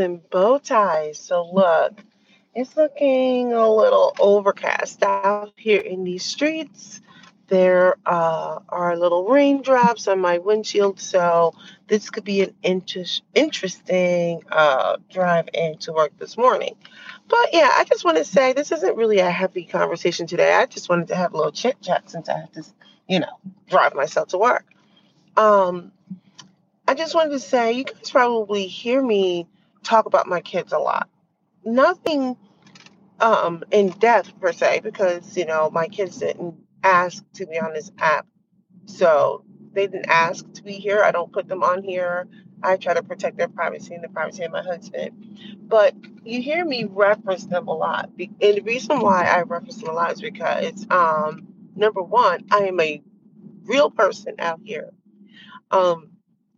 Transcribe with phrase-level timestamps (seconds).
[0.00, 1.18] And bow ties.
[1.18, 2.02] So look,
[2.54, 7.00] it's looking a little overcast out here in these streets.
[7.48, 11.52] There uh, are little raindrops on my windshield, so
[11.88, 16.76] this could be an inter- interesting uh, drive into work this morning.
[17.28, 20.54] But yeah, I just want to say this isn't really a heavy conversation today.
[20.54, 22.64] I just wanted to have a little chit chat since I have to,
[23.08, 23.38] you know,
[23.68, 24.64] drive myself to work.
[25.36, 25.92] Um,
[26.86, 29.46] I just wanted to say you guys probably hear me
[29.82, 31.08] talk about my kids a lot.
[31.64, 32.36] Nothing
[33.20, 37.72] um in depth per se because you know my kids didn't ask to be on
[37.74, 38.26] this app.
[38.86, 41.02] So they didn't ask to be here.
[41.02, 42.28] I don't put them on here.
[42.62, 45.12] I try to protect their privacy and the privacy of my husband.
[45.62, 45.94] But
[46.24, 48.10] you hear me reference them a lot.
[48.18, 52.64] And the reason why I reference them a lot is because um number one, I
[52.68, 53.02] am a
[53.64, 54.90] real person out here.
[55.70, 56.10] Um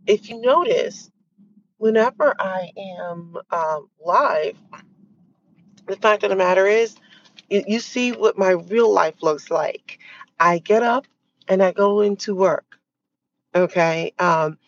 [0.06, 1.10] if you notice,
[1.82, 4.56] whenever I am um, live,
[5.88, 6.94] the fact of the matter is,
[7.50, 9.98] you, you see what my real life looks like.
[10.38, 11.08] I get up
[11.48, 12.78] and I go into work.
[13.52, 14.12] Okay.
[14.16, 14.58] Um,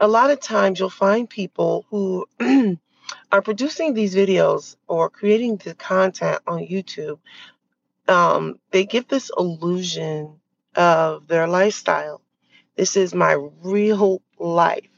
[0.00, 2.26] a lot of times you'll find people who
[3.30, 7.20] are producing these videos or creating the content on YouTube.
[8.08, 10.40] Um, they give this illusion
[10.74, 12.20] of their lifestyle.
[12.74, 14.88] This is my real life.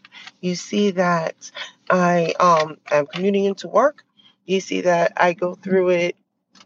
[0.41, 1.51] You see that
[1.91, 4.05] I um, am commuting into work.
[4.45, 6.17] You see that I go through it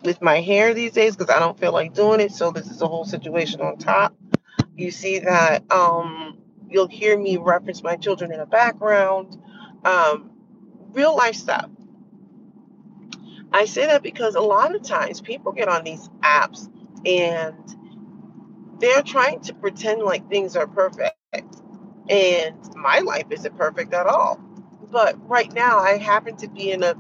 [0.05, 2.33] with my hair these days because I don't feel like doing it.
[2.33, 4.15] So this is a whole situation on top.
[4.77, 9.37] You see that um, you'll hear me reference my children in the background.
[9.85, 10.31] Um,
[10.93, 11.69] real life stuff.
[13.53, 16.69] I say that because a lot of times people get on these apps
[17.05, 17.57] and
[18.79, 21.17] they're trying to pretend like things are perfect.
[22.09, 24.41] And my life isn't perfect at all.
[24.91, 26.95] But right now, I happen to be in a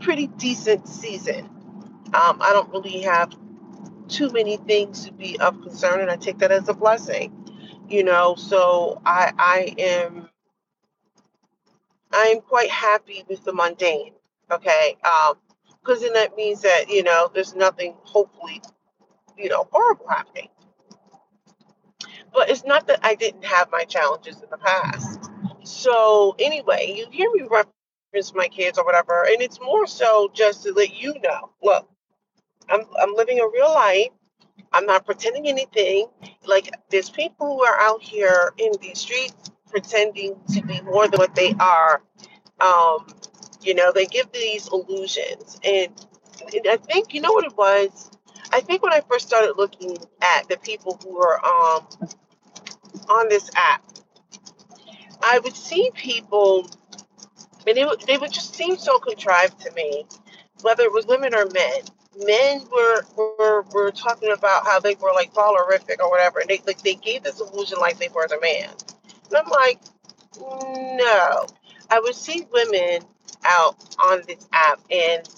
[0.00, 1.48] pretty decent season.
[2.14, 3.34] Um, I don't really have
[4.08, 7.32] too many things to be of concern, and I take that as a blessing.
[7.88, 10.28] You know, so I I am
[12.12, 14.14] I am quite happy with the mundane.
[14.50, 15.34] Okay, um,
[15.80, 18.62] because then that means that you know there's nothing hopefully
[19.38, 20.48] you know horrible happening.
[22.32, 25.25] But it's not that I didn't have my challenges in the past.
[25.66, 30.62] So anyway, you hear me reference my kids or whatever, and it's more so just
[30.62, 31.50] to let you know.
[31.62, 31.88] Look,
[32.70, 34.08] I'm I'm living a real life.
[34.72, 36.06] I'm not pretending anything.
[36.46, 41.18] Like there's people who are out here in these streets pretending to be more than
[41.18, 42.02] what they are.
[42.60, 43.06] Um,
[43.62, 45.92] you know, they give these illusions, and,
[46.54, 48.10] and I think you know what it was.
[48.52, 51.86] I think when I first started looking at the people who are um,
[53.10, 53.82] on this app,
[55.26, 56.70] I would see people,
[57.66, 60.06] and they would, they would just seem so contrived to me,
[60.62, 61.80] whether it was women or men.
[62.24, 66.60] Men were were, were talking about how they were like ballerific or whatever, and they
[66.66, 68.70] like they gave this illusion like they were the man.
[69.28, 69.80] And I'm like,
[70.40, 71.46] no.
[71.90, 73.02] I would see women
[73.44, 75.28] out on this app, and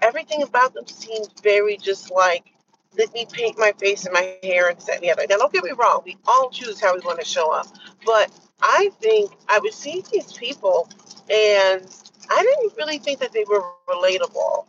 [0.00, 2.52] everything about them seemed very just like,
[2.98, 5.18] let me paint my face and my hair and set me up.
[5.28, 7.66] Now, don't get me wrong, we all choose how we want to show up.
[8.04, 8.30] But
[8.62, 10.88] I think I would see these people,
[11.30, 11.86] and
[12.30, 14.66] I didn't really think that they were relatable.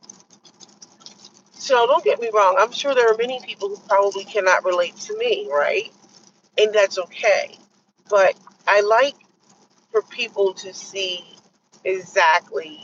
[1.53, 4.97] So don't get me wrong, I'm sure there are many people who probably cannot relate
[4.97, 5.91] to me, right?
[6.57, 7.57] And that's okay.
[8.09, 8.35] But
[8.67, 9.15] I like
[9.91, 11.23] for people to see
[11.85, 12.81] exactly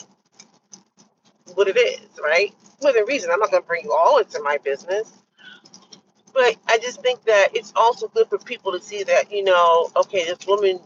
[1.55, 2.53] what it is, right?
[2.81, 3.31] Within reason.
[3.31, 5.11] I'm not going to bring you all into my business.
[6.33, 9.89] But I just think that it's also good for people to see that, you know,
[9.95, 10.79] okay, this woman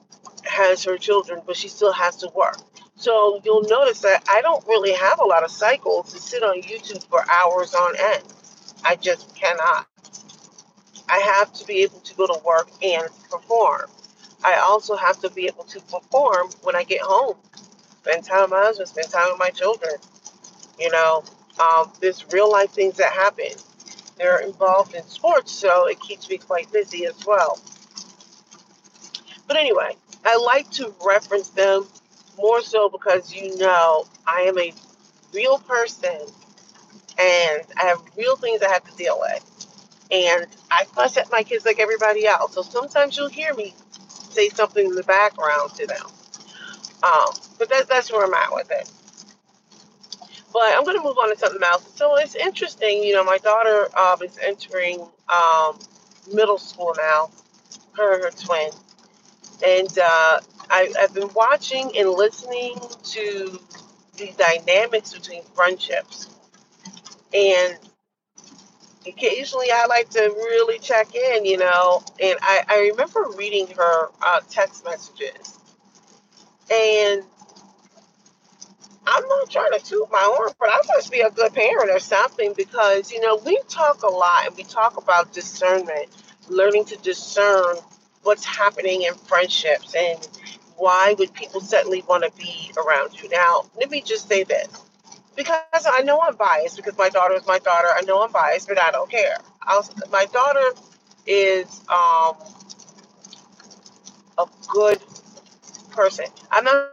[0.54, 2.58] has her children, but she still has to work.
[2.96, 6.62] So you'll notice that I don't really have a lot of cycles to sit on
[6.62, 8.24] YouTube for hours on end.
[8.86, 9.88] I just cannot.
[11.10, 13.90] I have to be able to go to work and perform.
[14.44, 17.36] I also have to be able to perform when I get home.
[18.02, 19.94] Spend time with my husband, spend time with my children.
[20.80, 21.24] You know,
[21.60, 23.52] um, there's real life things that happen.
[24.18, 27.60] They're involved in sports, so it keeps me quite busy as well.
[29.48, 29.96] But anyway,
[30.26, 31.88] I like to reference them
[32.38, 34.74] more so because you know I am a
[35.34, 36.28] real person
[37.20, 39.58] and I have real things I have to deal with.
[40.12, 42.54] And I fuss at my kids like everybody else.
[42.56, 43.74] So sometimes you'll hear me
[44.10, 46.06] say something in the background to them.
[47.04, 48.92] Um, but that, that's where I'm at with it.
[50.54, 51.92] But I'm going to move on to something else.
[51.96, 55.02] So it's interesting, you know, my daughter um, is entering
[55.34, 55.80] um,
[56.34, 57.32] middle school now,
[57.94, 58.72] her and her twin.
[59.66, 60.40] And uh,
[60.70, 63.60] I, I've been watching and listening to
[64.18, 66.30] the dynamics between friendships.
[67.34, 67.78] And
[69.08, 72.04] occasionally I like to really check in, you know.
[72.22, 75.60] And I, I remember reading her uh, text messages.
[76.72, 77.24] And
[79.08, 82.00] I'm not trying to toot my horn, but I must be a good parent or
[82.00, 86.08] something because, you know, we talk a lot and we talk about discernment,
[86.50, 87.76] learning to discern
[88.24, 90.28] what's happening in friendships and
[90.78, 93.30] why would people suddenly want to be around you.
[93.30, 94.68] Now, let me just say this
[95.36, 97.88] because I know I'm biased because my daughter is my daughter.
[97.96, 99.38] I know I'm biased, but I don't care.
[99.62, 100.80] I'll, my daughter
[101.26, 102.36] is um,
[104.38, 105.00] a good
[105.92, 106.26] person.
[106.52, 106.90] I'm not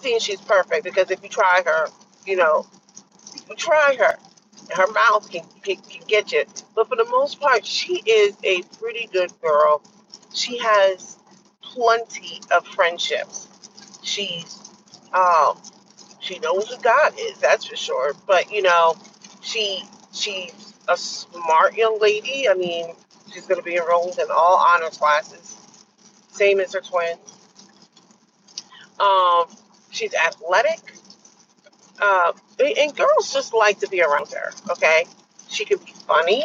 [0.00, 1.88] saying she's perfect because if you try her,
[2.26, 2.66] you know,
[3.48, 4.16] you try her,
[4.74, 6.44] her mouth can, can, can get you.
[6.74, 9.82] But for the most part, she is a pretty good girl.
[10.34, 11.18] She has
[11.62, 13.48] plenty of friendships.
[14.02, 14.70] She's
[15.12, 15.58] um,
[16.20, 18.14] she knows who God is, that's for sure.
[18.26, 18.96] But you know,
[19.42, 19.82] she
[20.12, 22.48] she's a smart young lady.
[22.48, 22.94] I mean,
[23.32, 25.56] she's going to be enrolled in all honors classes,
[26.30, 27.16] same as her twin.
[29.00, 29.44] Um,
[29.90, 30.80] she's athletic,
[32.00, 34.52] uh, and girls just like to be around her.
[34.70, 35.06] Okay,
[35.48, 36.44] she can be funny,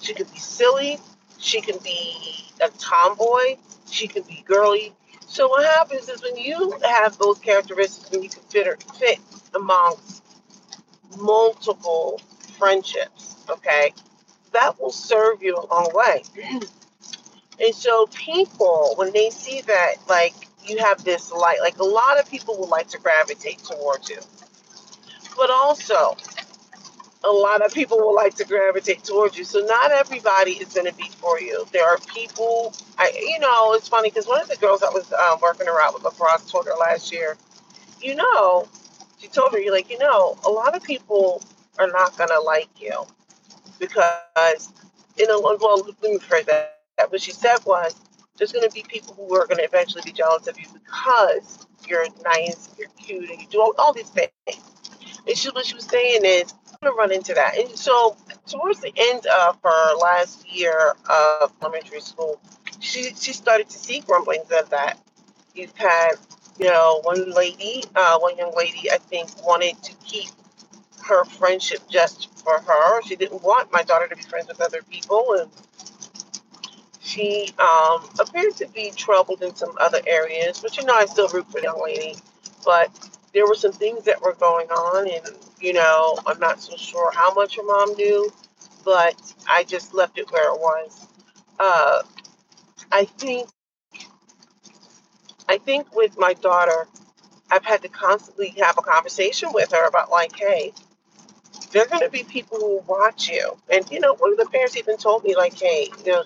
[0.00, 0.98] she can be silly,
[1.38, 3.56] she can be a tomboy,
[3.90, 4.92] she can be girly.
[5.26, 9.18] So what happens is when you have those characteristics and you can fit, fit
[9.54, 10.22] amongst
[11.18, 12.20] multiple
[12.58, 13.92] friendships, okay,
[14.52, 16.22] that will serve you a long way.
[17.58, 20.34] And so people, when they see that, like
[20.66, 24.18] you have this light, like a lot of people will like to gravitate towards you.
[25.36, 26.16] But also,
[27.26, 29.44] a lot of people will like to gravitate towards you.
[29.44, 31.66] So not everybody is going to be for you.
[31.72, 32.74] There are people.
[32.98, 35.94] I, you know, it's funny because one of the girls that was um, working around
[35.94, 37.36] with lacrosse told her last year,
[38.00, 38.68] you know,
[39.18, 41.42] she told her, you're like, you know, a lot of people
[41.78, 42.92] are not going to like you
[43.80, 44.72] because,
[45.18, 46.72] you know, well, let me rephrase that.
[47.10, 47.94] What she said was,
[48.38, 51.66] there's going to be people who are going to eventually be jealous of you because
[51.86, 54.30] you're nice, you're cute, and you do all, all these things.
[55.26, 57.56] And she, what she was saying is, I'm gonna run into that.
[57.58, 62.40] And so, towards the end of her last year of elementary school,
[62.80, 64.98] she she started to see grumblings of that.
[65.54, 66.12] You've had,
[66.58, 70.28] you know, one lady, uh, one young lady, I think, wanted to keep
[71.04, 73.02] her friendship just for her.
[73.02, 75.50] She didn't want my daughter to be friends with other people, and
[77.00, 80.60] she um, appeared to be troubled in some other areas.
[80.60, 82.16] But you know, I still root for the young lady.
[82.64, 82.90] But
[83.32, 87.12] there were some things that were going on, and you know, I'm not so sure
[87.12, 88.30] how much her mom knew,
[88.84, 89.14] but
[89.48, 91.08] I just left it where it was.
[91.58, 92.02] Uh,
[92.92, 93.48] I think,
[95.48, 96.86] I think with my daughter,
[97.50, 100.72] I've had to constantly have a conversation with her about like, hey,
[101.72, 104.46] there are going to be people who watch you, and you know, one of the
[104.46, 106.24] parents even told me like, hey, you know,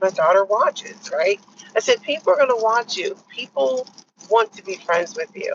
[0.00, 1.40] my daughter watches, right?
[1.76, 3.16] I said, people are going to watch you.
[3.28, 3.86] People
[4.30, 5.54] want to be friends with you.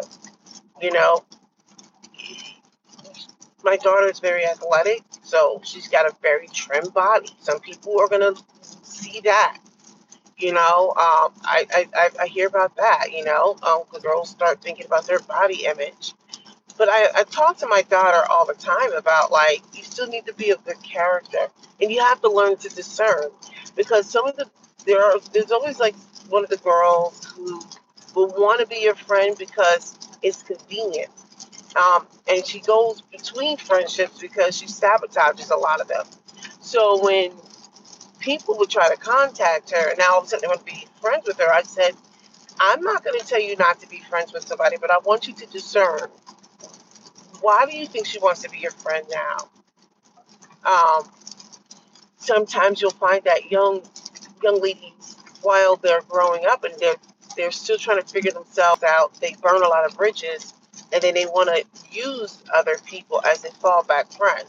[0.81, 1.23] You know,
[3.65, 7.29] my daughter is very athletic, so she's got a very trim body.
[7.41, 9.57] Some people are gonna see that.
[10.37, 13.07] You know, um, I, I, I hear about that.
[13.11, 16.13] You know, um, girls start thinking about their body image.
[16.77, 20.25] But I, I talk to my daughter all the time about like you still need
[20.27, 21.47] to be a good character,
[21.81, 23.31] and you have to learn to discern
[23.75, 24.45] because some of the
[24.85, 25.95] there are there's always like
[26.29, 27.61] one of the girls who
[28.15, 31.09] will want to be your friend because it's convenient.
[31.75, 36.05] Um, and she goes between friendships because she sabotages a lot of them.
[36.61, 37.31] So when
[38.19, 40.65] people would try to contact her, and now all of a sudden they want to
[40.65, 41.93] be friends with her, I said,
[42.59, 45.27] I'm not going to tell you not to be friends with somebody, but I want
[45.27, 46.09] you to discern
[47.41, 49.37] why do you think she wants to be your friend now?
[50.65, 51.11] Um,
[52.17, 53.83] sometimes you'll find that young
[54.41, 56.95] young ladies, while they're growing up and they're
[57.37, 60.54] they're still trying to figure themselves out, they burn a lot of bridges
[60.95, 64.47] and then they want to use other people as a fallback friend.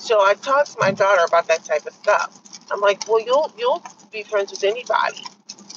[0.00, 2.40] So I talked to my daughter about that type of stuff.
[2.72, 5.22] I'm like, well, you'll you'll be friends with anybody,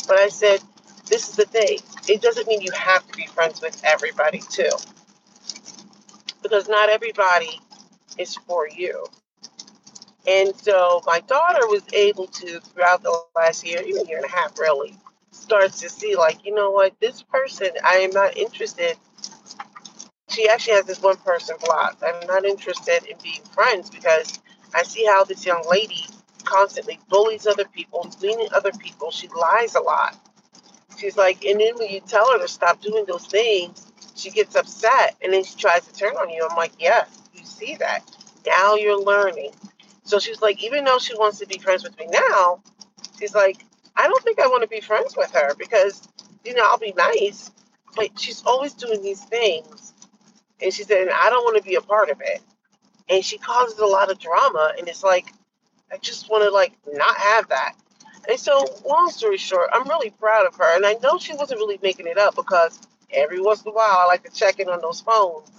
[0.08, 0.62] but I said,
[1.06, 1.78] this is the thing.
[2.08, 4.72] It doesn't mean you have to be friends with everybody too,
[6.42, 7.62] because not everybody
[8.18, 9.06] is for you.
[10.28, 14.30] And so my daughter was able to, throughout the last year, even year and a
[14.30, 14.96] half, really,
[15.32, 18.98] starts to see like, you know what, this person, I am not interested
[20.30, 22.04] she actually has this one person blocked.
[22.04, 24.40] I'm not interested in being friends because
[24.74, 26.06] I see how this young lady
[26.44, 29.12] constantly bullies other people, demeaning other people.
[29.12, 30.16] She lies a lot.
[30.98, 34.56] She's like, and then when you tell her to stop doing those things, she gets
[34.56, 36.46] upset and then she tries to turn on you.
[36.50, 38.02] I'm like, yes, you see that.
[38.46, 39.52] Now you're learning.
[40.04, 42.62] So she's like, even though she wants to be friends with me now,
[43.20, 43.64] she's like,
[43.96, 46.08] I don't think I want to be friends with her because,
[46.44, 47.52] you know, I'll be nice,
[47.96, 49.94] but she's always doing these things.
[50.62, 52.42] And she said, I don't want to be a part of it.
[53.10, 54.74] And she causes a lot of drama.
[54.78, 55.34] And it's like,
[55.92, 57.74] I just want to, like, not have that.
[58.30, 60.76] And so, long story short, I'm really proud of her.
[60.76, 62.80] And I know she wasn't really making it up because
[63.12, 65.50] every once in a while I like to check in on those phones.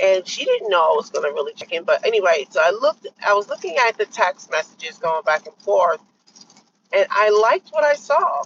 [0.00, 1.82] And she didn't know I was going to really check in.
[1.82, 5.56] But anyway, so I looked, I was looking at the text messages going back and
[5.56, 6.00] forth.
[6.92, 8.44] And I liked what I saw.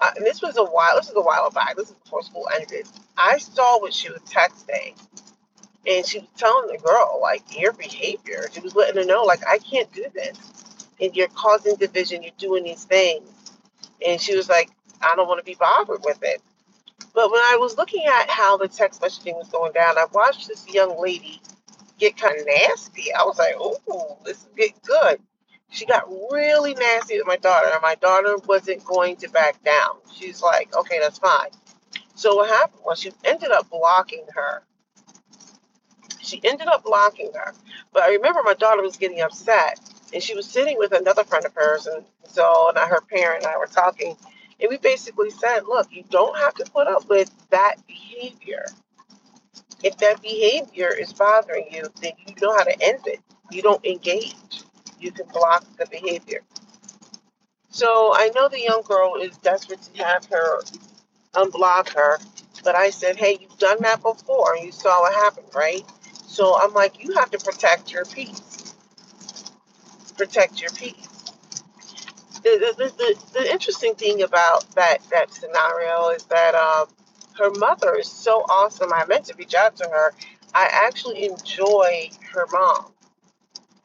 [0.00, 1.76] Uh, and this was a while, this was a while back.
[1.76, 2.86] This is before school ended.
[3.16, 4.98] I saw what she was texting.
[5.86, 8.48] And she was telling the girl, like, your behavior.
[8.52, 10.38] She was letting her know, like, I can't do this
[11.00, 13.28] and you're causing division, you're doing these things.
[14.06, 16.40] And she was like, I don't want to be bothered with it.
[17.14, 20.48] But when I was looking at how the text messaging was going down, I watched
[20.48, 21.40] this young lady
[21.98, 23.12] get kind of nasty.
[23.12, 25.20] I was like, oh, this is getting good.
[25.70, 29.96] She got really nasty with my daughter, and my daughter wasn't going to back down.
[30.16, 31.48] She's like, okay, that's fine.
[32.14, 34.62] So what happened was she ended up blocking her.
[36.22, 37.54] She ended up blocking her.
[37.92, 39.78] But I remember my daughter was getting upset
[40.12, 43.52] and she was sitting with another friend of hers, and so and her parent and
[43.52, 44.16] I were talking,
[44.60, 48.66] and we basically said, look, you don't have to put up with that behavior.
[49.82, 53.20] If that behavior is bothering you, then you know how to end it.
[53.50, 54.62] You don't engage.
[55.00, 56.40] You can block the behavior.
[57.70, 60.62] So I know the young girl is desperate to have her
[61.34, 62.18] unblock her,
[62.64, 64.56] but I said, hey, you've done that before.
[64.56, 65.84] You saw what happened, right?
[66.26, 68.42] So I'm like, you have to protect your peace
[70.16, 71.08] protect your peace.
[72.42, 76.86] The, the, the, the interesting thing about that, that scenario is that um,
[77.38, 78.92] her mother is so awesome.
[78.92, 80.12] I meant to reach out to her.
[80.54, 82.92] I actually enjoy her mom,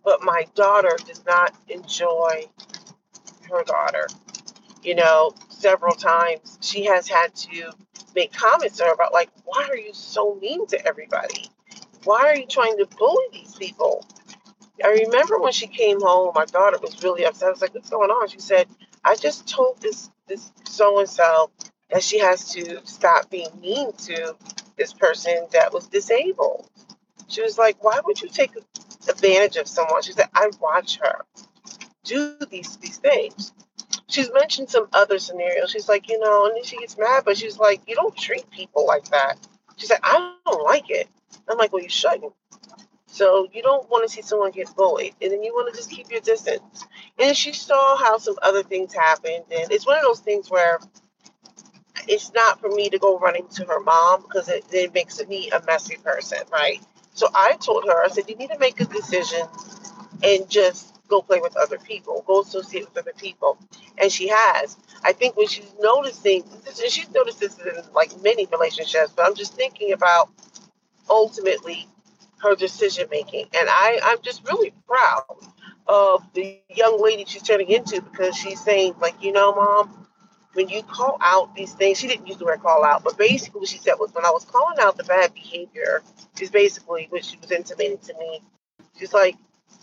[0.03, 2.45] but my daughter does not enjoy
[3.49, 4.07] her daughter.
[4.83, 7.71] You know, several times she has had to
[8.15, 11.49] make comments to her about, like, why are you so mean to everybody?
[12.05, 14.05] Why are you trying to bully these people?
[14.83, 17.49] I remember when she came home, my daughter was really upset.
[17.49, 18.29] I was like, what's going on?
[18.29, 18.67] She said,
[19.03, 21.49] I just told this this so and so
[21.89, 24.35] that she has to stop being mean to
[24.77, 26.69] this person that was disabled.
[27.27, 28.51] She was like, Why would you take
[29.09, 30.01] advantage of someone?
[30.03, 31.25] She said, I watch her
[32.03, 33.53] do these these things.
[34.09, 35.71] She's mentioned some other scenarios.
[35.71, 38.49] She's like, you know, and then she gets mad, but she's like, you don't treat
[38.49, 39.35] people like that.
[39.77, 41.07] She's like, I don't like it.
[41.47, 42.33] I'm like, well, you shouldn't.
[43.05, 45.89] So you don't want to see someone get bullied, and then you want to just
[45.89, 46.85] keep your distance.
[47.17, 50.79] And she saw how some other things happened, and it's one of those things where
[52.07, 55.49] it's not for me to go running to her mom because it, it makes me
[55.51, 56.79] a messy person, right?
[57.13, 59.41] So I told her, I said, you need to make a decision
[60.23, 63.57] and just go play with other people, go associate with other people.
[63.97, 64.77] And she has.
[65.03, 69.35] I think when she's noticing, and she's noticed this in like many relationships, but I'm
[69.35, 70.29] just thinking about
[71.09, 71.87] ultimately
[72.41, 73.45] her decision making.
[73.57, 75.23] And I, I'm just really proud
[75.87, 80.07] of the young lady she's turning into because she's saying, like, you know, mom,
[80.53, 83.59] when you call out these things, she didn't use the word call out, but basically
[83.59, 86.01] what she said was when I was calling out the bad behavior,
[86.39, 88.41] is basically what she was intimating to me.
[88.97, 89.35] She's like,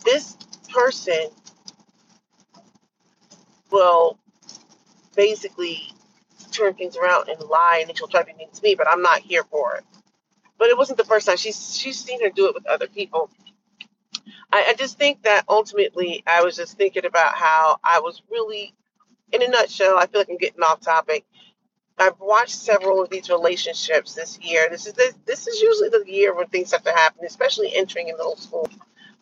[0.04, 1.28] this person
[3.70, 4.18] will
[5.16, 5.92] basically
[6.52, 9.02] turn things around and lie and she'll try to be mean to me, but I'm
[9.02, 9.84] not here for it
[10.58, 11.36] but it wasn't the first time.
[11.36, 13.30] She's she's seen her do it with other people.
[14.52, 18.74] I, I just think that ultimately, I was just thinking about how I was really,
[19.32, 21.24] in a nutshell, I feel like I'm getting off topic.
[21.98, 24.68] I've watched several of these relationships this year.
[24.70, 28.08] This is this, this is usually the year when things have to happen, especially entering
[28.08, 28.68] in middle school.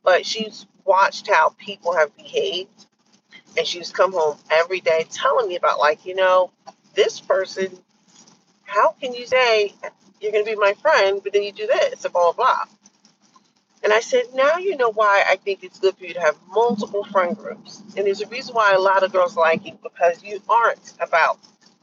[0.05, 2.87] But she's watched how people have behaved,
[3.57, 6.51] and she's come home every day telling me about like, you know,
[6.95, 7.69] this person.
[8.65, 9.73] How can you say
[10.21, 12.65] you're going to be my friend, but then you do this, and blah, blah, blah.
[13.85, 16.37] And I said, now you know why I think it's good for you to have
[16.51, 17.83] multiple friend groups.
[17.97, 21.39] And there's a reason why a lot of girls like you because you aren't about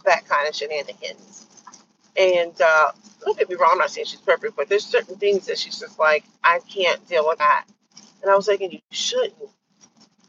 [0.06, 1.46] that kind of shenanigans.
[2.18, 2.92] And uh,
[3.24, 5.80] don't get me wrong, I'm not saying she's perfect, but there's certain things that she's
[5.80, 7.66] just like, I can't deal with that.
[8.22, 9.36] And I was thinking, you shouldn't.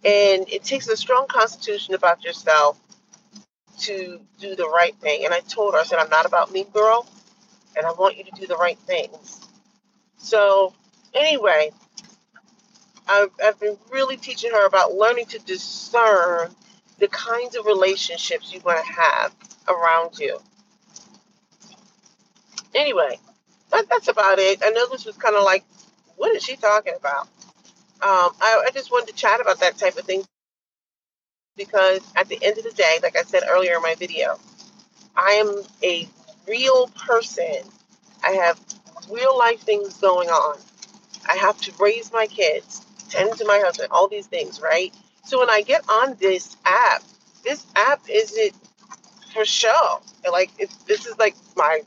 [0.04, 2.78] And it takes a strong constitution about yourself
[3.80, 5.24] to do the right thing.
[5.24, 7.06] And I told her, I said, I'm not about me, girl
[7.76, 9.40] and I want you to do the right things.
[10.18, 10.74] So,
[11.14, 11.70] anyway,
[13.08, 16.54] I've, I've been really teaching her about learning to discern
[16.98, 19.34] the kinds of relationships you want to have
[19.68, 20.38] around you.
[22.74, 23.18] Anyway,
[23.70, 24.60] that, that's about it.
[24.64, 25.64] I know this was kind of like,
[26.16, 27.28] what is she talking about?
[28.02, 30.24] Um, I, I just wanted to chat about that type of thing
[31.56, 34.38] because at the end of the day, like I said earlier in my video,
[35.16, 36.08] I am a
[36.48, 37.62] real person.
[38.24, 38.60] I have
[39.10, 40.58] real life things going on.
[41.28, 44.94] I have to raise my kids, tend to my husband, all these things, right?
[45.24, 47.02] So when I get on this app,
[47.44, 48.54] this app isn't
[49.32, 50.00] for show.
[50.30, 50.50] Like
[50.86, 51.82] this is like my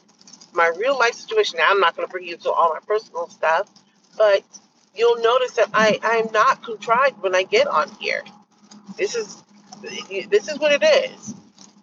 [0.53, 1.57] my real life situation.
[1.57, 3.69] Now I'm not going to bring you to all my personal stuff,
[4.17, 4.43] but
[4.95, 8.23] you'll notice that I, I'm not contrived when I get on here.
[8.97, 9.43] This is
[10.29, 11.35] this is what it is.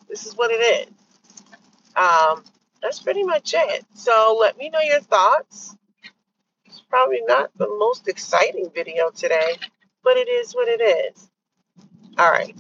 [0.09, 0.89] This is what it is.
[1.95, 2.43] Um,
[2.83, 3.85] that's pretty much it.
[3.95, 5.77] So let me know your thoughts.
[6.67, 9.57] It's probably not the most exciting video today,
[10.03, 11.31] but it is what it is.
[12.19, 12.57] All right.